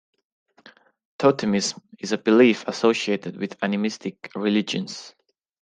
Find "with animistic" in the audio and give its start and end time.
3.37-4.31